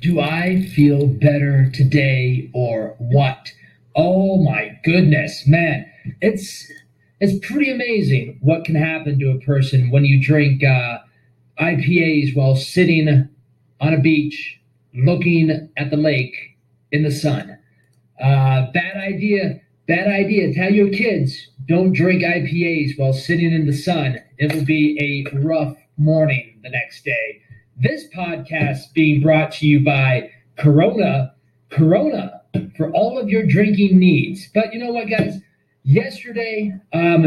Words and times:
Do 0.00 0.20
I 0.20 0.62
feel 0.74 1.06
better 1.06 1.70
today 1.70 2.50
or 2.52 2.96
what? 2.98 3.52
Oh 3.94 4.42
my 4.42 4.78
goodness, 4.84 5.46
man. 5.46 5.86
It's 6.20 6.70
it's 7.20 7.46
pretty 7.46 7.70
amazing 7.70 8.38
what 8.40 8.64
can 8.64 8.74
happen 8.74 9.18
to 9.20 9.30
a 9.30 9.38
person 9.40 9.90
when 9.90 10.04
you 10.04 10.20
drink 10.20 10.64
uh, 10.64 10.98
IPAs 11.60 12.34
while 12.34 12.56
sitting 12.56 13.28
on 13.80 13.94
a 13.94 14.00
beach 14.00 14.60
looking 14.94 15.70
at 15.76 15.90
the 15.90 15.96
lake 15.96 16.34
in 16.90 17.04
the 17.04 17.10
sun. 17.10 17.58
Uh, 18.20 18.66
bad 18.72 18.96
idea. 18.96 19.60
Bad 19.86 20.08
idea. 20.08 20.52
Tell 20.54 20.72
your 20.72 20.90
kids 20.90 21.48
don't 21.66 21.92
drink 21.92 22.22
IPAs 22.22 22.98
while 22.98 23.12
sitting 23.12 23.52
in 23.52 23.66
the 23.66 23.72
sun. 23.72 24.18
It 24.38 24.52
will 24.52 24.64
be 24.64 24.98
a 25.00 25.36
rough 25.38 25.76
morning 25.96 26.58
the 26.62 26.70
next 26.70 27.04
day. 27.04 27.40
This 27.82 28.06
podcast 28.14 28.92
being 28.94 29.20
brought 29.20 29.50
to 29.54 29.66
you 29.66 29.84
by 29.84 30.30
Corona. 30.56 31.34
Corona 31.68 32.40
for 32.76 32.92
all 32.92 33.18
of 33.18 33.28
your 33.28 33.44
drinking 33.44 33.98
needs. 33.98 34.48
But 34.54 34.72
you 34.72 34.78
know 34.78 34.92
what, 34.92 35.10
guys? 35.10 35.40
Yesterday, 35.82 36.72
um, 36.92 37.24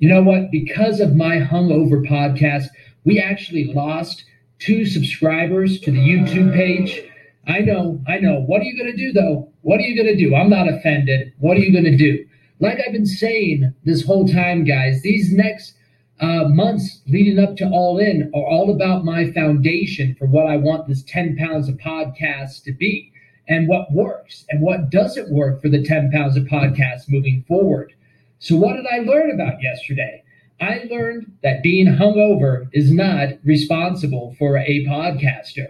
you 0.00 0.10
know 0.10 0.22
what? 0.22 0.50
Because 0.50 1.00
of 1.00 1.16
my 1.16 1.36
hungover 1.36 2.06
podcast, 2.06 2.66
we 3.04 3.18
actually 3.18 3.72
lost 3.72 4.26
two 4.58 4.84
subscribers 4.84 5.80
to 5.80 5.90
the 5.90 6.06
YouTube 6.06 6.52
page. 6.52 7.00
I 7.46 7.60
know, 7.60 7.98
I 8.06 8.18
know. 8.18 8.40
What 8.40 8.60
are 8.60 8.64
you 8.64 8.76
going 8.76 8.94
to 8.94 8.98
do, 8.98 9.10
though? 9.10 9.50
What 9.62 9.80
are 9.80 9.84
you 9.84 9.96
going 9.96 10.14
to 10.14 10.22
do? 10.22 10.34
I'm 10.34 10.50
not 10.50 10.68
offended. 10.68 11.32
What 11.38 11.56
are 11.56 11.60
you 11.60 11.72
going 11.72 11.90
to 11.90 11.96
do? 11.96 12.26
Like 12.60 12.78
I've 12.86 12.92
been 12.92 13.06
saying 13.06 13.72
this 13.84 14.04
whole 14.04 14.28
time, 14.28 14.64
guys, 14.64 15.00
these 15.00 15.32
next 15.32 15.72
uh, 16.20 16.44
months 16.48 17.00
leading 17.06 17.38
up 17.38 17.56
to 17.56 17.68
All 17.68 17.98
In 17.98 18.30
are 18.34 18.46
all 18.46 18.74
about 18.74 19.04
my 19.04 19.30
foundation 19.32 20.14
for 20.18 20.26
what 20.26 20.46
I 20.46 20.56
want 20.56 20.86
this 20.86 21.02
10 21.02 21.36
pounds 21.36 21.68
of 21.68 21.76
podcast 21.76 22.62
to 22.64 22.72
be 22.72 23.12
and 23.48 23.68
what 23.68 23.92
works 23.92 24.44
and 24.48 24.60
what 24.60 24.90
doesn't 24.90 25.30
work 25.30 25.60
for 25.60 25.68
the 25.68 25.82
10 25.82 26.10
pounds 26.12 26.36
of 26.36 26.44
podcast 26.44 27.08
moving 27.08 27.44
forward. 27.46 27.92
So, 28.38 28.56
what 28.56 28.76
did 28.76 28.86
I 28.86 28.98
learn 28.98 29.30
about 29.30 29.62
yesterday? 29.62 30.22
I 30.60 30.86
learned 30.90 31.32
that 31.42 31.62
being 31.62 31.86
hungover 31.86 32.68
is 32.72 32.92
not 32.92 33.30
responsible 33.44 34.34
for 34.38 34.56
a 34.56 34.86
podcaster. 34.86 35.68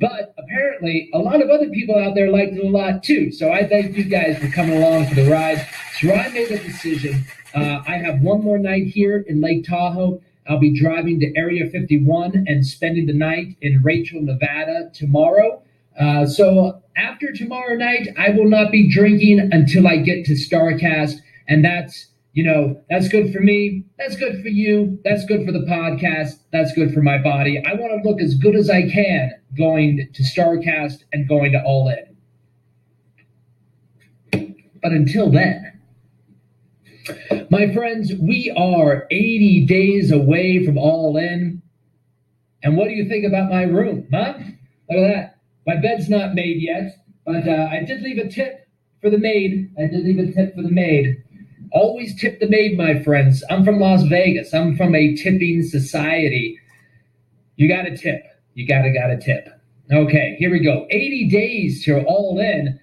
But 0.00 0.34
apparently, 0.38 1.10
a 1.12 1.18
lot 1.18 1.42
of 1.42 1.50
other 1.50 1.68
people 1.70 1.96
out 1.96 2.14
there 2.14 2.30
liked 2.30 2.54
it 2.54 2.64
a 2.64 2.68
lot 2.68 3.02
too. 3.02 3.32
So 3.32 3.50
I 3.50 3.66
thank 3.66 3.96
you 3.96 4.04
guys 4.04 4.38
for 4.38 4.48
coming 4.48 4.76
along 4.76 5.06
for 5.06 5.14
the 5.16 5.30
ride. 5.30 5.66
So 6.00 6.12
I 6.12 6.28
made 6.28 6.50
a 6.50 6.58
decision. 6.58 7.24
Uh, 7.54 7.82
I 7.86 7.96
have 7.96 8.20
one 8.20 8.42
more 8.42 8.58
night 8.58 8.86
here 8.86 9.24
in 9.26 9.40
Lake 9.40 9.64
Tahoe. 9.64 10.20
I'll 10.48 10.58
be 10.58 10.78
driving 10.78 11.20
to 11.20 11.36
Area 11.36 11.68
51 11.68 12.44
and 12.46 12.66
spending 12.66 13.06
the 13.06 13.12
night 13.12 13.56
in 13.60 13.82
Rachel, 13.82 14.22
Nevada 14.22 14.90
tomorrow. 14.94 15.62
Uh, 15.98 16.26
so 16.26 16.82
after 16.96 17.32
tomorrow 17.32 17.74
night, 17.76 18.08
I 18.16 18.30
will 18.30 18.48
not 18.48 18.70
be 18.70 18.88
drinking 18.88 19.50
until 19.52 19.86
I 19.86 19.96
get 19.98 20.24
to 20.26 20.32
Starrcast, 20.32 21.16
and 21.48 21.64
that's 21.64 22.06
you 22.32 22.44
know 22.44 22.80
that's 22.88 23.08
good 23.08 23.32
for 23.32 23.40
me. 23.40 23.84
That's 23.98 24.16
good 24.16 24.40
for 24.42 24.48
you. 24.48 24.98
That's 25.04 25.24
good 25.24 25.44
for 25.44 25.52
the 25.52 25.60
podcast. 25.60 26.38
That's 26.52 26.72
good 26.72 26.94
for 26.94 27.02
my 27.02 27.18
body. 27.18 27.62
I 27.66 27.74
want 27.74 28.00
to 28.00 28.08
look 28.08 28.20
as 28.20 28.34
good 28.34 28.54
as 28.54 28.70
I 28.70 28.88
can 28.88 29.32
going 29.56 30.08
to 30.12 30.22
Starrcast 30.22 31.02
and 31.12 31.28
going 31.28 31.52
to 31.52 31.62
All 31.64 31.88
In. 31.88 32.16
But 34.80 34.92
until 34.92 35.30
then, 35.30 35.77
my 37.50 37.72
friends, 37.72 38.12
we 38.20 38.52
are 38.56 39.06
80 39.10 39.66
days 39.66 40.10
away 40.10 40.64
from 40.64 40.78
All 40.78 41.16
In. 41.16 41.62
And 42.62 42.76
what 42.76 42.88
do 42.88 42.94
you 42.94 43.08
think 43.08 43.24
about 43.24 43.50
my 43.50 43.62
room, 43.62 44.08
huh? 44.12 44.34
Look 44.90 44.98
at 44.98 45.14
that. 45.14 45.38
My 45.66 45.76
bed's 45.76 46.08
not 46.08 46.34
made 46.34 46.60
yet, 46.60 47.04
but 47.24 47.46
uh, 47.46 47.68
I 47.70 47.84
did 47.84 48.02
leave 48.02 48.18
a 48.18 48.28
tip 48.28 48.66
for 49.00 49.10
the 49.10 49.18
maid. 49.18 49.70
I 49.78 49.86
did 49.86 50.04
leave 50.04 50.18
a 50.18 50.32
tip 50.32 50.54
for 50.54 50.62
the 50.62 50.70
maid. 50.70 51.22
Always 51.72 52.18
tip 52.18 52.40
the 52.40 52.48
maid, 52.48 52.76
my 52.76 53.02
friends. 53.02 53.44
I'm 53.50 53.64
from 53.64 53.78
Las 53.78 54.02
Vegas. 54.04 54.54
I'm 54.54 54.76
from 54.76 54.94
a 54.94 55.14
tipping 55.14 55.62
society. 55.62 56.58
You 57.56 57.68
got 57.68 57.82
to 57.82 57.96
tip. 57.96 58.22
You 58.54 58.66
got 58.66 58.82
to 58.82 58.90
got 58.90 59.08
to 59.08 59.18
tip. 59.20 59.48
Okay, 59.92 60.36
here 60.38 60.50
we 60.50 60.60
go. 60.60 60.86
80 60.90 61.28
days 61.28 61.84
to 61.84 62.02
all 62.04 62.38
in. 62.38 62.80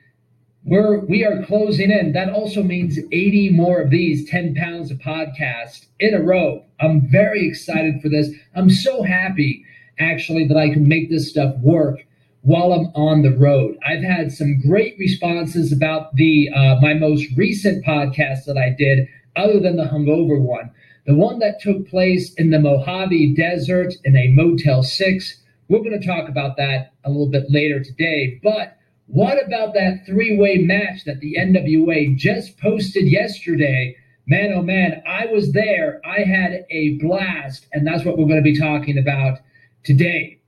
We're 0.68 0.98
we 1.06 1.24
are 1.24 1.44
closing 1.44 1.92
in. 1.92 2.14
That 2.14 2.32
also 2.32 2.64
means 2.64 2.98
80 3.12 3.52
more 3.52 3.82
of 3.82 3.92
these 3.92 4.28
10 4.28 4.56
pounds 4.56 4.90
of 4.90 4.98
podcast 4.98 5.86
in 6.00 6.16
a 6.16 6.24
row. 6.24 6.64
I'm 6.80 7.08
very 7.08 7.48
excited 7.48 8.02
for 8.02 8.10
this. 8.10 8.32
I'm 8.56 8.72
so 8.72 9.04
happy 9.04 9.64
actually 10.00 10.48
that 10.48 10.58
I 10.58 10.70
can 10.74 10.88
make 10.88 11.12
this 11.12 11.30
stuff 11.30 11.56
work 11.60 12.00
while 12.42 12.74
I'm 12.74 12.88
on 12.96 13.22
the 13.22 13.38
road. 13.38 13.78
I've 13.86 14.02
had 14.02 14.32
some 14.32 14.60
great 14.60 14.96
responses 14.98 15.72
about 15.72 16.16
the 16.16 16.50
uh, 16.56 16.78
my 16.82 16.96
most 16.96 17.28
recent 17.38 17.86
podcast 17.86 18.46
that 18.46 18.58
I 18.58 18.76
did, 18.76 19.08
other 19.36 19.60
than 19.60 19.76
the 19.76 19.86
hungover 19.86 20.42
one. 20.42 20.72
The 21.06 21.14
one 21.14 21.38
that 21.40 21.62
took 21.62 21.88
place 21.88 22.34
in 22.34 22.50
the 22.50 22.60
Mojave 22.60 23.36
Desert 23.36 23.94
in 24.04 24.18
a 24.18 24.30
Motel 24.30 24.82
6. 24.82 25.42
We're 25.70 25.84
going 25.84 26.00
to 26.00 26.08
talk 26.08 26.28
about 26.28 26.58
that 26.58 26.94
a 27.04 27.10
little 27.10 27.30
bit 27.30 27.52
later 27.52 27.84
today. 27.84 28.40
But 28.42 28.78
what 29.08 29.44
about 29.46 29.74
that 29.76 30.06
three 30.06 30.38
way 30.38 30.58
match 30.58 31.06
that 31.06 31.20
the 31.20 31.36
NWA 31.40 32.16
just 32.16 32.58
posted 32.60 33.08
yesterday? 33.08 33.96
Man, 34.28 34.54
oh 34.54 34.64
man, 34.64 35.04
I 35.08 35.28
was 35.28 35.52
there. 35.52 36.02
I 36.04 36.22
had 36.22 36.66
a 36.72 36.98
blast. 36.98 37.68
And 37.72 37.86
that's 37.86 38.04
what 38.04 38.18
we're 38.18 38.26
going 38.26 38.44
to 38.44 38.52
be 38.52 38.58
talking 38.58 38.98
about 38.98 39.40
today. 39.84 40.40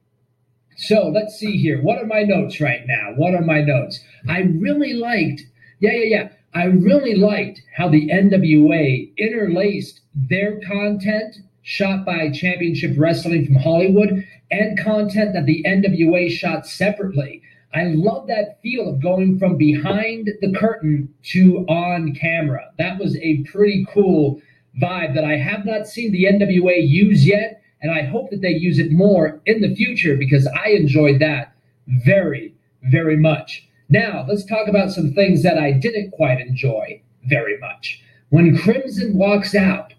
So 0.77 1.07
let's 1.07 1.35
see 1.35 1.57
here. 1.57 1.81
What 1.81 1.99
are 1.99 2.05
my 2.05 2.23
notes 2.23 2.59
right 2.59 2.81
now? 2.85 3.13
What 3.15 3.35
are 3.35 3.41
my 3.41 3.61
notes? 3.61 3.99
I 4.27 4.41
really 4.41 4.93
liked, 4.93 5.43
yeah, 5.79 5.91
yeah, 5.91 6.05
yeah. 6.05 6.29
I 6.53 6.65
really 6.65 7.15
liked 7.15 7.61
how 7.75 7.89
the 7.89 8.09
NWA 8.09 9.11
interlaced 9.17 10.01
their 10.15 10.59
content 10.61 11.37
shot 11.61 12.05
by 12.05 12.31
Championship 12.31 12.95
Wrestling 12.97 13.45
from 13.45 13.55
Hollywood 13.55 14.25
and 14.49 14.79
content 14.79 15.33
that 15.33 15.45
the 15.45 15.63
NWA 15.67 16.29
shot 16.31 16.65
separately. 16.65 17.41
I 17.73 17.85
love 17.95 18.27
that 18.27 18.61
feel 18.61 18.89
of 18.89 19.01
going 19.01 19.37
from 19.39 19.57
behind 19.57 20.29
the 20.41 20.53
curtain 20.53 21.13
to 21.31 21.65
on 21.67 22.13
camera. 22.15 22.71
That 22.77 22.99
was 22.99 23.17
a 23.17 23.43
pretty 23.43 23.85
cool 23.93 24.41
vibe 24.81 25.15
that 25.15 25.25
I 25.25 25.37
have 25.37 25.65
not 25.65 25.87
seen 25.87 26.11
the 26.11 26.25
NWA 26.25 26.87
use 26.87 27.25
yet 27.25 27.61
and 27.81 27.91
I 27.91 28.03
hope 28.03 28.29
that 28.31 28.41
they 28.41 28.51
use 28.51 28.79
it 28.79 28.91
more 28.91 29.39
in 29.45 29.61
the 29.61 29.75
future 29.75 30.15
because 30.15 30.47
I 30.47 30.69
enjoyed 30.69 31.19
that 31.19 31.53
very, 31.87 32.53
very 32.83 33.17
much. 33.17 33.67
Now, 33.89 34.25
let's 34.27 34.45
talk 34.45 34.67
about 34.67 34.91
some 34.91 35.13
things 35.13 35.43
that 35.43 35.57
I 35.57 35.71
didn't 35.71 36.11
quite 36.11 36.41
enjoy 36.41 37.01
very 37.25 37.57
much. 37.59 38.01
When 38.29 38.57
Crimson 38.57 39.17
walks 39.17 39.55
out, 39.55 39.93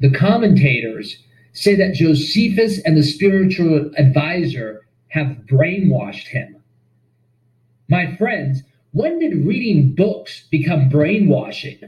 the 0.00 0.10
commentators 0.10 1.22
say 1.52 1.74
that 1.76 1.94
Jocephus 1.94 2.80
and 2.84 2.96
the 2.96 3.02
spiritual 3.02 3.90
advisor 3.96 4.86
have 5.08 5.38
brainwashed 5.50 6.28
him. 6.28 6.55
My 7.88 8.16
friends, 8.16 8.62
when 8.92 9.18
did 9.18 9.46
reading 9.46 9.94
books 9.94 10.46
become 10.50 10.88
brainwashing? 10.88 11.78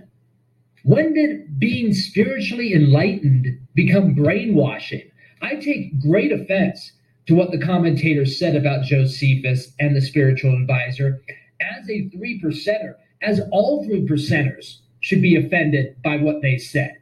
When 0.84 1.12
did 1.12 1.58
being 1.58 1.92
spiritually 1.92 2.72
enlightened 2.72 3.58
become 3.74 4.14
brainwashing? 4.14 5.10
I 5.42 5.56
take 5.56 6.00
great 6.00 6.32
offense 6.32 6.92
to 7.26 7.34
what 7.34 7.50
the 7.50 7.58
commentators 7.58 8.38
said 8.38 8.56
about 8.56 8.84
Jocephus 8.84 9.72
and 9.78 9.94
the 9.94 10.00
spiritual 10.00 10.56
advisor 10.56 11.20
as 11.60 11.88
a 11.90 12.08
three 12.10 12.40
percenter, 12.40 12.94
as 13.22 13.40
all 13.50 13.84
three 13.84 14.06
percenters 14.06 14.78
should 15.00 15.20
be 15.20 15.36
offended 15.36 15.96
by 16.02 16.16
what 16.16 16.42
they 16.42 16.58
said. 16.58 16.96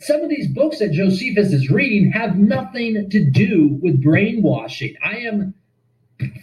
Some 0.00 0.20
of 0.22 0.30
these 0.30 0.46
books 0.46 0.78
that 0.78 0.92
Jocephus 0.92 1.52
is 1.52 1.70
reading 1.70 2.12
have 2.12 2.38
nothing 2.38 3.10
to 3.10 3.30
do 3.30 3.78
with 3.82 4.02
brainwashing. 4.02 4.94
I 5.04 5.18
am 5.18 5.54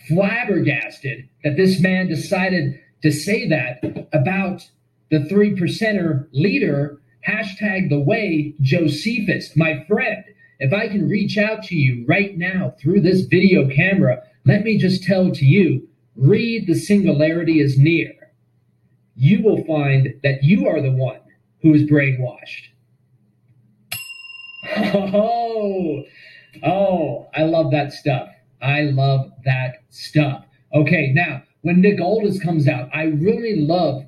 flabbergasted 0.07 1.27
that 1.43 1.57
this 1.57 1.79
man 1.79 2.07
decided 2.07 2.79
to 3.03 3.11
say 3.11 3.47
that 3.47 4.07
about 4.13 4.69
the 5.11 5.23
three 5.25 5.53
percenter 5.53 6.27
leader, 6.31 6.99
hashtag 7.27 7.89
the 7.89 7.99
way 7.99 8.53
Jocephus, 8.61 9.55
my 9.55 9.83
friend. 9.87 10.23
If 10.59 10.73
I 10.73 10.87
can 10.87 11.09
reach 11.09 11.37
out 11.37 11.63
to 11.63 11.75
you 11.75 12.05
right 12.07 12.37
now 12.37 12.75
through 12.79 13.01
this 13.01 13.21
video 13.21 13.69
camera, 13.69 14.23
let 14.45 14.63
me 14.63 14.77
just 14.77 15.03
tell 15.03 15.31
to 15.31 15.45
you, 15.45 15.87
read 16.15 16.67
the 16.67 16.75
singularity 16.75 17.59
is 17.59 17.77
near. 17.77 18.13
You 19.15 19.43
will 19.43 19.63
find 19.65 20.13
that 20.23 20.43
you 20.43 20.67
are 20.67 20.81
the 20.81 20.91
one 20.91 21.19
who 21.61 21.73
is 21.73 21.83
brainwashed. 21.83 22.69
Oh, 24.93 26.03
oh, 26.63 27.27
I 27.35 27.43
love 27.43 27.71
that 27.71 27.93
stuff. 27.93 28.29
I 28.65 28.81
love 28.81 29.31
that 29.45 29.83
stuff. 29.89 30.45
Okay, 30.73 31.11
now 31.13 31.43
when 31.61 31.81
Nick 31.81 32.01
Aldis 32.01 32.41
comes 32.41 32.67
out, 32.67 32.89
I 32.93 33.03
really 33.03 33.55
love 33.61 34.03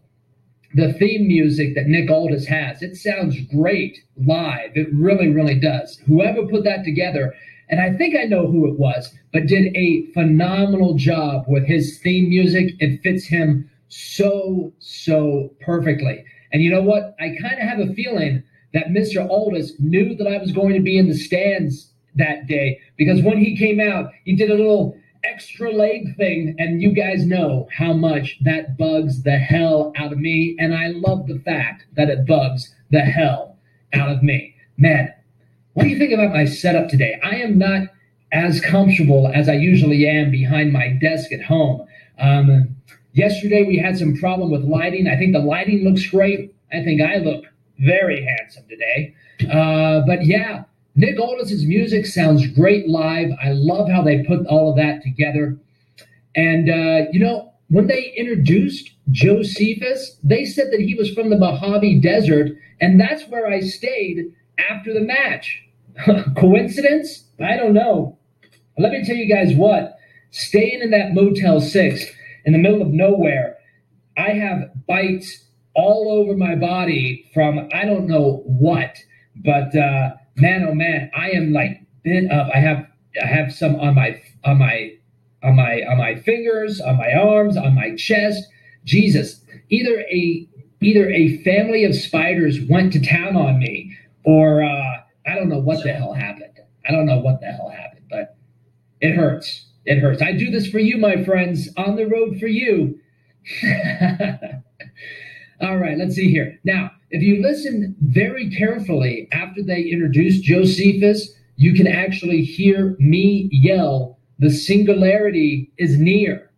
the 0.74 0.94
theme 0.94 1.28
music 1.28 1.76
that 1.76 1.88
Nick 1.88 2.10
Aldis 2.10 2.46
has. 2.48 2.82
It 2.82 2.96
sounds 2.96 3.40
great 3.54 4.00
live. 4.26 4.72
It 4.76 4.88
really, 4.94 5.30
really 5.30 5.60
does. 5.60 5.98
Whoever 6.06 6.46
put 6.46 6.64
that 6.66 6.84
together 6.84 7.34
and 7.70 7.82
I 7.82 7.94
think 7.94 8.16
I 8.16 8.24
know 8.24 8.48
who 8.48 8.68
it 8.68 8.80
was, 8.80 9.14
but 9.34 9.48
did 9.48 9.76
a 9.76 10.06
phenomenal 10.14 10.94
job 10.94 11.46
with 11.48 11.66
his 11.66 12.00
theme 12.00 12.30
music. 12.30 12.74
It 12.80 13.02
fits 13.02 13.26
him 13.26 13.70
so, 13.90 14.74
so 14.80 15.54
perfectly. 15.60 16.24
And 16.54 16.64
you 16.64 16.70
know 16.70 16.82
what? 16.82 17.16
I 17.20 17.36
kind 17.42 17.60
of 17.60 17.68
have 17.68 17.80
a 17.80 17.94
feeling 17.94 18.44
that 18.74 18.88
Mr. 18.88 19.28
Aldis 19.30 19.74
knew 19.80 20.16
that 20.16 20.28
I 20.28 20.38
was 20.38 20.52
going 20.52 20.74
to 20.76 20.80
be 20.80 20.98
in 20.98 21.10
the 21.10 21.18
stands 21.18 21.92
that 22.18 22.48
day 22.48 22.80
because 22.98 23.22
when 23.22 23.38
he 23.38 23.58
came 23.58 23.80
out, 23.80 24.12
he 24.26 24.36
did 24.36 24.50
a 24.50 24.56
little 24.56 24.98
extra 25.24 25.72
leg 25.72 26.16
thing, 26.16 26.56
and 26.58 26.82
you 26.82 26.92
guys 26.92 27.26
know 27.26 27.68
how 27.72 27.94
much 27.94 28.38
that 28.42 28.78
bugs 28.78 29.24
the 29.24 29.38
hell 29.38 29.92
out 29.98 30.12
of 30.12 30.20
me. 30.20 30.56
And 30.60 30.74
I 30.74 30.88
love 30.88 31.28
the 31.28 31.40
fact 31.40 31.86
that 31.96 32.10
it 32.10 32.26
bugs 32.26 32.74
the 32.92 33.02
hell 33.02 33.58
out 33.94 34.10
of 34.10 34.24
me. 34.24 34.56
Man, 34.78 35.14
what 35.74 35.84
do 35.84 35.90
you 35.90 35.98
think 35.98 36.14
about 36.14 36.34
my 36.34 36.46
setup 36.46 36.90
today? 36.90 37.20
I 37.24 37.36
am 37.38 37.58
not 37.58 37.90
as 38.32 38.62
comfortable 38.62 39.32
as 39.34 39.48
I 39.50 39.54
usually 39.54 40.08
am 40.08 40.32
behind 40.32 40.74
my 40.74 40.90
desk 40.90 41.32
at 41.32 41.44
home. 41.44 41.86
Um, 42.20 42.76
yesterday 43.14 43.64
we 43.64 43.78
had 43.78 43.98
some 43.98 44.18
problem 44.18 44.52
with 44.52 44.64
lighting. 44.64 45.08
I 45.08 45.18
think 45.18 45.34
the 45.34 45.40
lighting 45.40 45.84
looks 45.84 46.06
great. 46.08 46.54
I 46.72 46.84
think 46.84 47.02
I 47.02 47.18
look 47.18 47.46
very 47.80 48.26
handsome 48.26 48.66
today. 48.68 49.16
Uh, 49.52 50.02
but 50.06 50.26
yeah, 50.26 50.64
Nick 50.98 51.20
Aldis's 51.20 51.64
music 51.64 52.08
sounds 52.08 52.48
great 52.48 52.90
live. 52.90 53.30
I 53.42 53.52
love 53.52 53.88
how 53.88 54.02
they 54.02 54.24
put 54.24 54.48
all 54.48 54.72
of 54.72 54.78
that 54.78 55.04
together. 55.04 55.56
And, 56.36 56.70
uh, 56.70 57.10
you 57.12 57.20
know, 57.20 57.54
when 57.70 57.86
they 57.86 58.14
introduced 58.18 58.90
Jocephus, 59.12 60.18
they 60.24 60.44
said 60.44 60.72
that 60.72 60.80
he 60.80 60.96
was 60.96 61.14
from 61.14 61.30
the 61.30 61.38
Mojave 61.38 62.00
Desert, 62.00 62.58
and 62.82 63.00
that's 63.00 63.28
where 63.28 63.48
I 63.48 63.60
stayed 63.60 64.34
after 64.58 64.92
the 64.92 65.02
match. 65.02 65.64
Coincidence? 66.36 67.26
I 67.40 67.58
don't 67.58 67.74
know. 67.74 68.18
Let 68.80 68.92
me 68.92 69.06
tell 69.06 69.16
you 69.16 69.32
guys 69.32 69.54
what 69.54 69.98
staying 70.32 70.82
in 70.82 70.90
that 70.92 71.14
Motel 71.14 71.60
6 71.62 72.06
in 72.46 72.54
the 72.54 72.60
middle 72.60 72.82
of 72.82 72.90
nowhere, 72.90 73.58
I 74.18 74.32
have 74.32 74.72
bites 74.88 75.46
all 75.76 76.12
over 76.12 76.36
my 76.36 76.56
body 76.56 77.30
from 77.36 77.70
I 77.72 77.86
don't 77.86 78.08
know 78.08 78.42
what, 78.46 78.98
but 79.36 79.76
uh, 79.76 80.12
man, 80.38 80.66
oh 80.68 80.74
man, 80.74 81.12
I 81.16 81.32
am 81.32 81.54
like 81.54 81.82
bit 82.04 82.32
up. 82.32 82.50
I 82.54 82.60
have 82.60 82.88
I 83.22 83.26
have 83.26 83.54
some 83.54 83.76
on 83.78 83.96
my 83.96 84.22
on 84.44 84.60
my 84.60 84.94
on 85.44 85.56
my 85.56 85.84
on 85.90 85.98
my 85.98 86.16
fingers, 86.16 86.80
on 86.82 86.98
my 86.98 87.14
arms, 87.14 87.58
on 87.58 87.76
my 87.76 87.96
chest. 87.96 88.44
Jesus, 88.86 89.42
either 89.70 90.02
a 90.12 90.48
either 90.82 91.10
a 91.10 91.42
family 91.44 91.84
of 91.84 91.96
spiders 91.96 92.60
went 92.70 92.94
to 92.94 93.02
town 93.02 93.36
on 93.36 93.60
me, 93.60 93.96
or 94.24 94.64
uh, 94.64 94.98
I 95.26 95.36
don't 95.36 95.50
know 95.50 95.60
what 95.60 95.84
the 95.84 95.92
hell 95.92 96.14
happened. 96.14 96.60
I 96.88 96.92
don't 96.92 97.06
know 97.06 97.20
what 97.20 97.42
the 97.42 97.48
hell 97.48 97.70
happened, 97.70 98.06
but 98.10 98.38
it 99.02 99.16
hurts. 99.16 99.66
It 99.86 100.00
hurts. 100.00 100.22
I 100.22 100.34
do 100.34 100.52
this 100.52 100.68
for 100.68 100.80
you, 100.80 100.98
my 100.98 101.24
friends, 101.24 101.70
on 101.78 101.96
the 101.96 102.06
road 102.06 102.40
for 102.40 102.48
you. 102.48 103.00
All 105.62 105.78
right, 105.78 105.98
let's 105.98 106.16
see 106.16 106.30
here. 106.30 106.60
Now, 106.64 106.92
if 107.10 107.22
you 107.22 107.42
listen 107.42 107.96
very 108.02 108.50
carefully 108.50 109.28
after 109.32 109.64
they 109.64 109.82
introduce 109.82 110.40
Jocephus, 110.40 111.34
you 111.56 111.74
can 111.74 111.88
actually 111.88 112.42
hear 112.42 112.96
me 113.00 113.50
yell, 113.52 114.20
"The 114.40 114.50
singularity 114.50 115.72
is 115.78 116.00
near." 116.00 116.50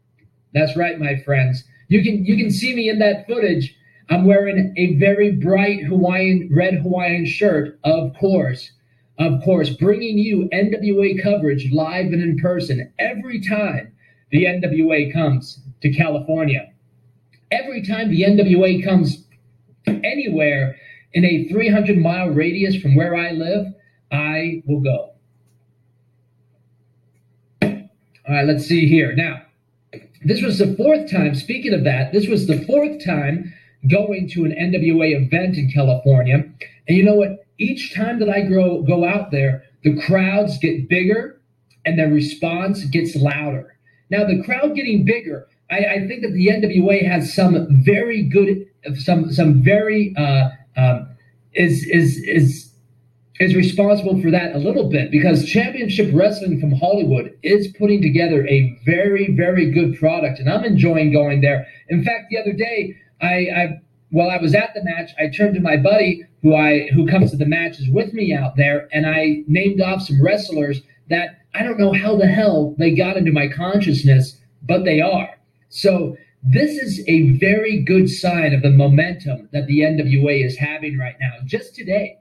That's 0.54 0.76
right, 0.76 1.00
my 1.00 1.18
friends. 1.18 1.64
You 1.88 2.04
can 2.04 2.26
you 2.26 2.36
can 2.36 2.50
see 2.50 2.76
me 2.76 2.90
in 2.90 3.00
that 3.00 3.28
footage. 3.28 3.76
I'm 4.10 4.26
wearing 4.26 4.74
a 4.76 4.96
very 4.96 5.32
bright 5.32 5.84
Hawaiian 5.84 6.50
red 6.52 6.76
Hawaiian 6.76 7.26
shirt, 7.26 7.80
of 7.84 8.14
course. 8.16 8.72
Of 9.20 9.44
course, 9.44 9.70
bringing 9.70 10.18
you 10.18 10.50
NWA 10.52 11.22
coverage 11.22 11.72
live 11.72 12.08
and 12.08 12.22
in 12.22 12.38
person 12.38 12.92
every 12.98 13.40
time 13.40 13.92
the 14.32 14.46
NWA 14.46 15.12
comes 15.12 15.62
to 15.82 15.92
California. 15.92 16.72
Every 17.52 17.82
time 17.82 18.10
the 18.10 18.24
NWA 18.24 18.82
comes 18.82 19.26
anywhere 19.88 20.76
in 21.14 21.26
a 21.26 21.48
300 21.48 21.98
mile 21.98 22.30
radius 22.30 22.76
from 22.76 22.96
where 22.96 23.16
I 23.16 23.32
live, 23.32 23.68
I 24.12 24.64
will 24.66 24.82
go. 24.82 25.14
All 27.62 28.36
right, 28.36 28.46
let's 28.46 28.66
see 28.66 28.88
here. 28.88 29.16
Now, 29.16 29.42
this 30.24 30.42
was 30.42 30.60
the 30.60 30.76
fourth 30.76 31.10
time, 31.10 31.34
speaking 31.34 31.74
of 31.74 31.84
that, 31.86 32.12
this 32.12 32.28
was 32.28 32.46
the 32.46 32.64
fourth 32.66 33.04
time 33.04 33.54
going 33.90 34.30
to 34.30 34.46
an 34.46 34.52
NWA 34.52 35.26
event 35.26 35.58
in 35.58 35.72
California. 35.72 36.44
And 36.88 36.98
you 36.98 37.04
know 37.04 37.16
what? 37.16 37.46
Each 37.58 37.94
time 37.94 38.20
that 38.20 38.30
I 38.30 38.42
grow, 38.42 38.82
go 38.84 39.06
out 39.06 39.32
there, 39.32 39.64
the 39.84 40.00
crowds 40.02 40.58
get 40.58 40.90
bigger 40.90 41.42
and 41.86 41.98
the 41.98 42.08
response 42.08 42.84
gets 42.86 43.16
louder. 43.16 43.78
Now, 44.10 44.26
the 44.26 44.44
crowd 44.44 44.76
getting 44.76 45.06
bigger, 45.06 45.48
I, 45.72 45.86
I 45.86 46.08
think 46.08 46.22
that 46.24 46.34
the 46.34 46.48
NWA 46.48 47.08
has 47.08 47.34
some 47.34 47.68
very 47.84 48.24
good, 48.24 48.66
some 48.96 49.32
some 49.32 49.62
very 49.62 50.16
uh, 50.16 50.50
um, 50.78 51.10
is 51.54 51.86
is 51.88 52.18
is 52.24 52.72
is 53.40 53.56
responsible 53.56 54.22
for 54.22 54.30
that 54.32 54.54
a 54.54 54.58
little 54.58 54.90
bit 54.90 55.12
because 55.12 55.46
Championship 55.46 56.12
Wrestling 56.14 56.60
from 56.60 56.74
Hollywood 56.74 57.34
is 57.42 57.70
putting 57.78 58.02
together 58.02 58.46
a 58.48 58.78
very 58.86 59.34
very 59.36 59.72
good 59.72 59.98
product, 59.98 60.40
and 60.40 60.50
I'm 60.50 60.66
enjoying 60.66 61.12
going 61.12 61.42
there. 61.42 61.68
In 61.90 62.04
fact, 62.04 62.28
the 62.30 62.38
other 62.38 62.54
day 62.54 62.96
I, 63.22 63.34
I 63.56 63.82
while 64.12 64.30
I 64.30 64.38
was 64.38 64.56
at 64.56 64.74
the 64.74 64.84
match, 64.84 65.12
I 65.20 65.30
turned 65.30 65.56
to 65.56 65.62
my 65.62 65.78
buddy 65.78 66.26
who 66.42 66.56
I 66.56 66.90
who 66.94 67.08
comes 67.08 67.32
to 67.32 67.38
the 67.38 67.46
matches 67.46 67.90
with 67.90 68.14
me 68.14 68.34
out 68.34 68.56
there, 68.56 68.88
and 68.92 69.06
I 69.06 69.44
named 69.48 69.82
off 69.82 70.04
some 70.04 70.22
wrestlers 70.22 70.82
that 71.10 71.40
I 71.54 71.64
don't 71.64 71.80
know 71.80 71.94
how 71.94 72.16
the 72.16 72.28
hell 72.28 72.76
they 72.78 72.92
got 72.92 73.18
into 73.18 73.32
my 73.32 73.48
consciousness, 73.48 74.40
but 74.62 74.86
they 74.86 75.02
are. 75.02 75.30
So 75.70 76.18
this 76.44 76.78
is 76.78 77.04
a 77.08 77.32
very 77.38 77.82
good 77.82 78.10
sign 78.10 78.54
of 78.54 78.62
the 78.62 78.70
momentum 78.70 79.50
that 79.52 79.68
the 79.68 79.80
NWA 79.80 80.46
is 80.46 80.58
having 80.58 80.98
right 80.98 81.16
now. 81.20 81.34
Just 81.46 81.76
today, 81.76 82.18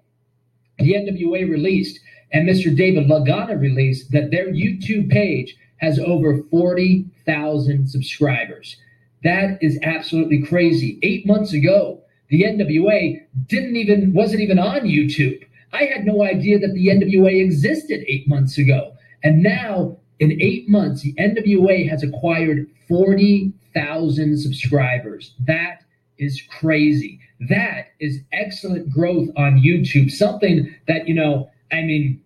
the 0.79 0.95
NWA 0.95 1.49
released 1.49 2.01
and 2.33 2.49
Mr. 2.49 2.75
David 2.77 3.09
Lagana 3.09 3.59
released 3.59 4.13
that 4.13 4.31
their 4.31 4.49
YouTube 4.53 5.11
page 5.11 5.57
has 5.79 5.99
over 5.99 6.43
40,000 6.51 7.89
subscribers. 7.89 8.77
That 9.25 9.59
is 9.63 9.79
absolutely 9.83 10.43
crazy. 10.43 10.99
Eight 11.03 11.27
months 11.27 11.53
ago, 11.53 12.01
the 12.29 12.43
NWA 12.43 13.21
didn't 13.47 13.77
even 13.77 14.13
wasn't 14.13 14.43
even 14.43 14.59
on 14.59 14.83
YouTube. 14.83 15.43
I 15.73 15.85
had 15.85 16.05
no 16.05 16.23
idea 16.23 16.59
that 16.59 16.75
the 16.75 16.89
NWA 16.89 17.43
existed 17.43 18.05
eight 18.07 18.29
months 18.29 18.59
ago. 18.59 18.93
And 19.23 19.43
now, 19.43 19.97
in 20.19 20.41
eight 20.41 20.69
months, 20.69 21.03
the 21.03 21.15
NWA 21.15 21.89
has 21.89 22.03
acquired 22.03 22.67
40,000 22.89 23.55
subscribers. 23.75 25.35
That 25.47 25.85
is 26.19 26.43
crazy. 26.61 27.21
That 27.49 27.89
is 28.01 28.21
excellent 28.33 28.91
growth 28.91 29.29
on 29.37 29.61
YouTube. 29.61 30.11
Something 30.11 30.75
that, 30.87 31.09
you 31.09 31.15
know, 31.15 31.51
I 31.71 31.83
mean, 31.83 32.23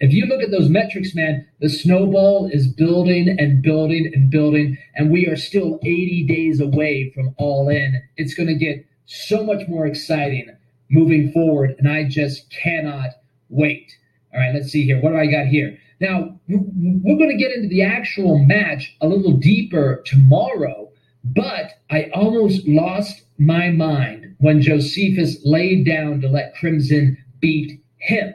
if 0.00 0.12
you 0.12 0.26
look 0.26 0.42
at 0.42 0.50
those 0.50 0.68
metrics, 0.68 1.14
man, 1.14 1.46
the 1.60 1.68
snowball 1.68 2.48
is 2.52 2.66
building 2.66 3.36
and 3.38 3.62
building 3.62 4.10
and 4.14 4.30
building, 4.30 4.76
and 4.94 5.10
we 5.10 5.26
are 5.26 5.36
still 5.36 5.78
80 5.82 6.26
days 6.26 6.60
away 6.60 7.10
from 7.14 7.34
all 7.38 7.68
in. 7.68 8.02
It's 8.16 8.34
going 8.34 8.48
to 8.48 8.54
get 8.54 8.84
so 9.06 9.42
much 9.42 9.66
more 9.68 9.86
exciting 9.86 10.48
moving 10.90 11.32
forward, 11.32 11.74
and 11.78 11.88
I 11.88 12.04
just 12.04 12.50
cannot 12.50 13.10
wait. 13.48 13.96
All 14.34 14.40
right, 14.40 14.54
let's 14.54 14.68
see 14.68 14.84
here. 14.84 15.00
What 15.00 15.10
do 15.10 15.16
I 15.16 15.26
got 15.26 15.46
here? 15.46 15.78
Now, 16.02 16.36
we're 16.48 17.16
going 17.16 17.30
to 17.30 17.36
get 17.36 17.52
into 17.52 17.68
the 17.68 17.82
actual 17.82 18.36
match 18.36 18.96
a 19.00 19.06
little 19.06 19.36
deeper 19.36 20.02
tomorrow, 20.04 20.90
but 21.22 21.74
I 21.92 22.10
almost 22.12 22.66
lost 22.66 23.22
my 23.38 23.70
mind 23.70 24.34
when 24.40 24.60
Jocephus 24.60 25.36
laid 25.44 25.86
down 25.86 26.20
to 26.22 26.28
let 26.28 26.56
Crimson 26.56 27.16
beat 27.38 27.80
him. 27.98 28.34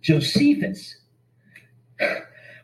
Jocephus. 0.00 0.94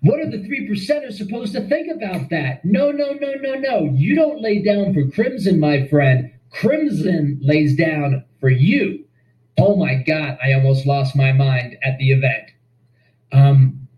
What 0.02 0.18
are 0.18 0.30
the 0.30 0.42
three 0.42 0.66
percenters 0.66 1.18
supposed 1.18 1.52
to 1.52 1.68
think 1.68 1.94
about 1.94 2.30
that? 2.30 2.64
No, 2.64 2.90
no, 2.90 3.12
no, 3.12 3.34
no, 3.34 3.52
no. 3.56 3.84
You 3.92 4.14
don't 4.14 4.40
lay 4.40 4.62
down 4.62 4.94
for 4.94 5.10
Crimson, 5.10 5.60
my 5.60 5.86
friend. 5.88 6.32
Crimson 6.48 7.38
lays 7.42 7.76
down 7.76 8.24
for 8.40 8.48
you. 8.48 9.04
Oh 9.58 9.76
my 9.76 9.96
God, 9.96 10.38
I 10.42 10.54
almost 10.54 10.86
lost 10.86 11.14
my 11.14 11.32
mind 11.32 11.76
at 11.82 11.98
the 11.98 12.12
event. 12.12 12.50
Um, 13.32 13.88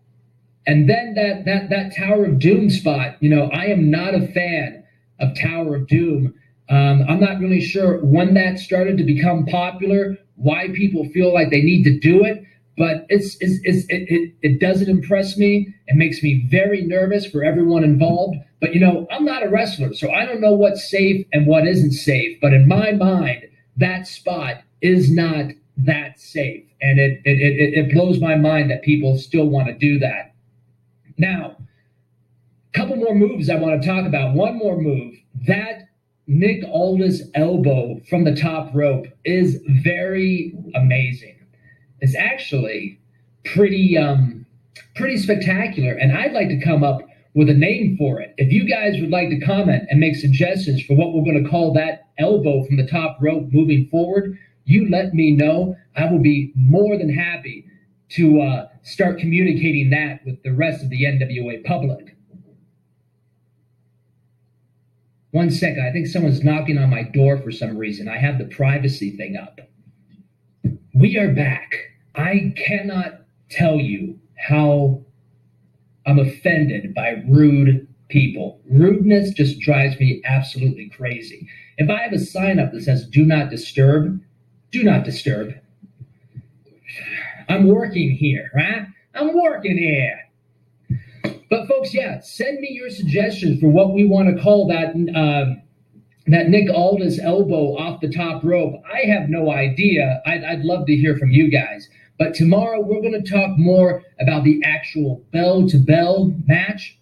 and 0.66 0.88
then 0.88 1.14
that 1.14 1.44
that 1.44 1.70
that 1.70 1.96
Tower 1.96 2.24
of 2.26 2.38
Doom 2.38 2.70
spot. 2.70 3.16
You 3.20 3.30
know, 3.30 3.50
I 3.52 3.66
am 3.66 3.90
not 3.90 4.14
a 4.14 4.26
fan 4.28 4.84
of 5.18 5.36
Tower 5.38 5.76
of 5.76 5.88
Doom. 5.88 6.34
Um, 6.68 7.04
I'm 7.08 7.20
not 7.20 7.40
really 7.40 7.60
sure 7.60 7.98
when 7.98 8.34
that 8.34 8.58
started 8.58 8.96
to 8.98 9.04
become 9.04 9.44
popular, 9.46 10.16
why 10.36 10.68
people 10.72 11.04
feel 11.10 11.32
like 11.34 11.50
they 11.50 11.60
need 11.60 11.84
to 11.84 11.98
do 11.98 12.24
it, 12.24 12.42
but 12.78 13.04
it's, 13.08 13.36
it's, 13.40 13.60
it's 13.64 13.84
it, 13.90 14.06
it, 14.08 14.34
it 14.42 14.60
doesn't 14.60 14.88
impress 14.88 15.36
me. 15.36 15.74
It 15.88 15.96
makes 15.96 16.22
me 16.22 16.46
very 16.50 16.82
nervous 16.82 17.26
for 17.26 17.44
everyone 17.44 17.84
involved. 17.84 18.36
But 18.60 18.74
you 18.74 18.80
know, 18.80 19.06
I'm 19.10 19.24
not 19.24 19.42
a 19.42 19.50
wrestler, 19.50 19.92
so 19.92 20.10
I 20.10 20.24
don't 20.24 20.40
know 20.40 20.54
what's 20.54 20.88
safe 20.88 21.26
and 21.32 21.46
what 21.46 21.66
isn't 21.66 21.92
safe. 21.92 22.38
But 22.40 22.54
in 22.54 22.68
my 22.68 22.92
mind, 22.92 23.42
that 23.76 24.06
spot 24.06 24.62
is 24.80 25.10
not 25.10 25.46
that 25.76 26.20
safe. 26.20 26.64
And 26.80 26.98
it, 26.98 27.20
it, 27.24 27.38
it, 27.40 27.74
it 27.74 27.92
blows 27.92 28.20
my 28.20 28.36
mind 28.36 28.70
that 28.70 28.82
people 28.82 29.16
still 29.18 29.46
want 29.46 29.68
to 29.68 29.74
do 29.74 29.98
that. 30.00 30.34
Now, 31.18 31.56
a 32.74 32.78
couple 32.78 32.96
more 32.96 33.14
moves 33.14 33.50
I 33.50 33.56
want 33.56 33.80
to 33.80 33.86
talk 33.86 34.06
about. 34.06 34.34
One 34.34 34.56
more 34.58 34.80
move. 34.80 35.14
That 35.46 35.88
Nick 36.26 36.64
Aldis 36.64 37.22
elbow 37.34 38.00
from 38.08 38.24
the 38.24 38.34
top 38.34 38.74
rope 38.74 39.06
is 39.24 39.60
very 39.68 40.54
amazing. 40.74 41.36
It's 42.00 42.16
actually 42.16 42.98
pretty 43.44 43.98
um 43.98 44.46
pretty 44.94 45.16
spectacular 45.16 45.92
and 45.92 46.16
I'd 46.16 46.32
like 46.32 46.48
to 46.48 46.60
come 46.60 46.84
up 46.84 47.02
with 47.34 47.48
a 47.48 47.54
name 47.54 47.96
for 47.96 48.20
it. 48.20 48.34
If 48.36 48.52
you 48.52 48.68
guys 48.68 49.00
would 49.00 49.10
like 49.10 49.30
to 49.30 49.40
comment 49.40 49.84
and 49.90 49.98
make 49.98 50.16
suggestions 50.16 50.82
for 50.82 50.94
what 50.94 51.12
we're 51.12 51.24
going 51.24 51.42
to 51.42 51.48
call 51.48 51.72
that 51.72 52.08
elbow 52.18 52.62
from 52.64 52.76
the 52.76 52.86
top 52.86 53.16
rope 53.20 53.48
moving 53.50 53.88
forward, 53.90 54.38
you 54.64 54.88
let 54.90 55.14
me 55.14 55.32
know. 55.32 55.76
I 55.96 56.10
will 56.10 56.20
be 56.20 56.52
more 56.54 56.96
than 56.96 57.12
happy 57.12 57.66
to 58.10 58.40
uh, 58.40 58.68
start 58.82 59.18
communicating 59.18 59.90
that 59.90 60.24
with 60.24 60.42
the 60.42 60.52
rest 60.52 60.82
of 60.82 60.90
the 60.90 61.04
NWA 61.04 61.64
public. 61.64 62.16
One 65.30 65.50
second, 65.50 65.86
I 65.86 65.92
think 65.92 66.06
someone's 66.06 66.44
knocking 66.44 66.76
on 66.76 66.90
my 66.90 67.02
door 67.02 67.38
for 67.38 67.50
some 67.50 67.78
reason. 67.78 68.06
I 68.06 68.18
have 68.18 68.38
the 68.38 68.44
privacy 68.44 69.16
thing 69.16 69.36
up. 69.36 69.60
We 70.94 71.16
are 71.16 71.32
back. 71.32 71.74
I 72.14 72.52
cannot 72.56 73.22
tell 73.48 73.76
you 73.76 74.18
how 74.36 75.02
I'm 76.04 76.18
offended 76.18 76.94
by 76.94 77.22
rude 77.26 77.88
people. 78.08 78.60
Rudeness 78.70 79.32
just 79.32 79.58
drives 79.60 79.98
me 79.98 80.20
absolutely 80.26 80.90
crazy. 80.90 81.48
If 81.78 81.88
I 81.88 82.02
have 82.02 82.12
a 82.12 82.18
sign 82.18 82.58
up 82.58 82.72
that 82.72 82.82
says 82.82 83.06
do 83.06 83.24
not 83.24 83.48
disturb, 83.48 84.20
do 84.72 84.82
not 84.82 85.04
disturb. 85.04 85.54
I'm 87.48 87.68
working 87.68 88.10
here, 88.10 88.50
right? 88.54 88.86
I'm 89.14 89.34
working 89.34 89.78
here. 89.78 90.18
But 91.50 91.68
folks, 91.68 91.92
yeah, 91.92 92.20
send 92.20 92.60
me 92.60 92.70
your 92.70 92.88
suggestions 92.88 93.60
for 93.60 93.68
what 93.68 93.92
we 93.92 94.06
want 94.06 94.34
to 94.34 94.42
call 94.42 94.66
that 94.68 94.94
uh, 95.14 95.54
that 96.26 96.48
Nick 96.48 96.70
Aldis 96.70 97.20
elbow 97.20 97.76
off 97.76 98.00
the 98.00 98.10
top 98.10 98.42
rope. 98.42 98.80
I 98.90 99.06
have 99.10 99.28
no 99.28 99.50
idea. 99.52 100.22
I'd, 100.24 100.44
I'd 100.44 100.60
love 100.60 100.86
to 100.86 100.96
hear 100.96 101.16
from 101.18 101.30
you 101.30 101.50
guys. 101.50 101.88
But 102.18 102.34
tomorrow 102.34 102.80
we're 102.80 103.00
going 103.00 103.20
to 103.22 103.30
talk 103.30 103.58
more 103.58 104.02
about 104.20 104.44
the 104.44 104.62
actual 104.64 105.22
bell 105.32 105.68
to 105.68 105.76
bell 105.76 106.32
match. 106.46 106.98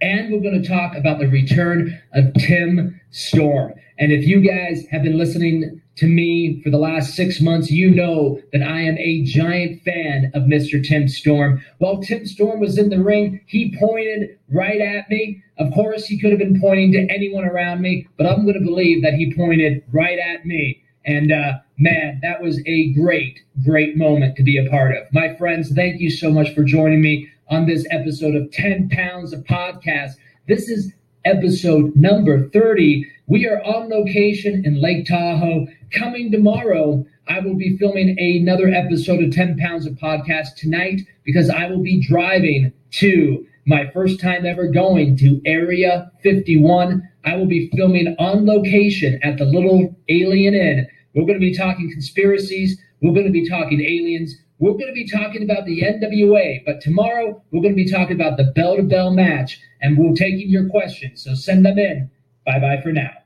And 0.00 0.32
we're 0.32 0.40
going 0.40 0.62
to 0.62 0.68
talk 0.68 0.96
about 0.96 1.18
the 1.18 1.28
return 1.28 2.00
of 2.14 2.32
Tim 2.34 3.00
Storm. 3.10 3.74
And 3.98 4.12
if 4.12 4.26
you 4.26 4.40
guys 4.40 4.86
have 4.90 5.02
been 5.02 5.18
listening 5.18 5.82
to 5.96 6.06
me 6.06 6.62
for 6.62 6.70
the 6.70 6.78
last 6.78 7.14
six 7.14 7.40
months, 7.42 7.70
you 7.70 7.90
know 7.90 8.40
that 8.52 8.62
I 8.62 8.80
am 8.80 8.96
a 8.96 9.22
giant 9.24 9.82
fan 9.82 10.30
of 10.32 10.44
Mr. 10.44 10.82
Tim 10.82 11.06
Storm. 11.06 11.62
While 11.78 12.02
Tim 12.02 12.24
Storm 12.24 12.60
was 12.60 12.78
in 12.78 12.88
the 12.88 13.02
ring, 13.02 13.42
he 13.46 13.76
pointed 13.78 14.38
right 14.50 14.80
at 14.80 15.10
me. 15.10 15.42
Of 15.58 15.74
course, 15.74 16.06
he 16.06 16.18
could 16.18 16.30
have 16.30 16.38
been 16.38 16.58
pointing 16.58 16.92
to 16.92 17.06
anyone 17.12 17.44
around 17.44 17.82
me, 17.82 18.08
but 18.16 18.26
I'm 18.26 18.44
going 18.44 18.58
to 18.58 18.64
believe 18.64 19.02
that 19.02 19.14
he 19.14 19.34
pointed 19.34 19.82
right 19.92 20.18
at 20.18 20.46
me. 20.46 20.82
And 21.04 21.32
uh, 21.32 21.54
man, 21.78 22.20
that 22.22 22.42
was 22.42 22.60
a 22.66 22.92
great, 22.92 23.40
great 23.64 23.96
moment 23.96 24.36
to 24.36 24.42
be 24.42 24.58
a 24.58 24.68
part 24.68 24.96
of. 24.96 25.12
My 25.12 25.34
friends, 25.36 25.72
thank 25.72 26.00
you 26.00 26.10
so 26.10 26.30
much 26.30 26.54
for 26.54 26.62
joining 26.62 27.00
me 27.00 27.28
on 27.48 27.66
this 27.66 27.86
episode 27.90 28.34
of 28.34 28.50
10 28.52 28.90
Pounds 28.90 29.32
of 29.32 29.44
Podcast. 29.44 30.12
This 30.46 30.68
is 30.68 30.92
episode 31.24 31.94
number 31.96 32.48
30. 32.50 33.06
We 33.26 33.46
are 33.46 33.62
on 33.62 33.88
location 33.88 34.64
in 34.64 34.80
Lake 34.80 35.06
Tahoe. 35.06 35.66
Coming 35.92 36.30
tomorrow, 36.30 37.04
I 37.28 37.40
will 37.40 37.56
be 37.56 37.76
filming 37.76 38.18
another 38.18 38.68
episode 38.68 39.22
of 39.22 39.32
10 39.32 39.56
Pounds 39.58 39.86
of 39.86 39.94
Podcast 39.94 40.56
tonight 40.56 41.02
because 41.24 41.48
I 41.48 41.66
will 41.66 41.82
be 41.82 42.00
driving 42.00 42.72
to 42.92 43.46
my 43.70 43.88
first 43.92 44.18
time 44.18 44.44
ever 44.44 44.66
going 44.66 45.16
to 45.16 45.40
Area 45.46 46.10
51. 46.24 47.08
I 47.24 47.36
will 47.36 47.46
be 47.46 47.70
filming 47.76 48.16
on 48.18 48.44
location 48.44 49.20
at 49.22 49.38
the 49.38 49.44
Little 49.44 49.96
A'Le'Inn. 50.10 50.86
We're 51.14 51.24
going 51.24 51.38
to 51.38 51.46
be 51.46 51.56
talking 51.56 51.88
conspiracies. 51.88 52.80
We're 53.00 53.14
going 53.14 53.26
to 53.26 53.32
be 53.32 53.48
talking 53.48 53.80
aliens. 53.80 54.34
We're 54.58 54.72
going 54.72 54.88
to 54.88 54.92
be 54.92 55.08
talking 55.08 55.44
about 55.44 55.66
the 55.66 55.82
NWA, 55.82 56.64
but 56.66 56.80
tomorrow 56.80 57.40
we're 57.52 57.62
going 57.62 57.76
to 57.76 57.82
be 57.82 57.90
talking 57.90 58.20
about 58.20 58.36
the 58.36 58.52
bell 58.56 58.74
to 58.74 58.82
bell 58.82 59.12
match 59.12 59.60
and 59.80 59.96
we'll 59.96 60.16
take 60.16 60.34
in 60.34 60.50
your 60.50 60.68
questions. 60.68 61.22
So 61.22 61.34
send 61.34 61.64
them 61.64 61.78
in. 61.78 62.10
Bye 62.44 62.58
bye 62.58 62.80
for 62.82 62.90
now. 62.90 63.19